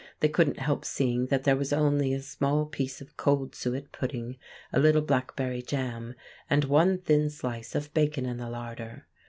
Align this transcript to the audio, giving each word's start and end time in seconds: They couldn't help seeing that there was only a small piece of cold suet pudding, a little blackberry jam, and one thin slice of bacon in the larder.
They 0.19 0.29
couldn't 0.29 0.57
help 0.57 0.83
seeing 0.83 1.27
that 1.27 1.43
there 1.43 1.55
was 1.55 1.71
only 1.71 2.11
a 2.11 2.23
small 2.23 2.65
piece 2.65 3.01
of 3.01 3.15
cold 3.17 3.53
suet 3.53 3.91
pudding, 3.91 4.37
a 4.73 4.79
little 4.79 5.03
blackberry 5.03 5.61
jam, 5.61 6.15
and 6.49 6.65
one 6.65 6.97
thin 6.97 7.29
slice 7.29 7.75
of 7.75 7.93
bacon 7.93 8.25
in 8.25 8.37
the 8.37 8.49
larder. 8.49 9.05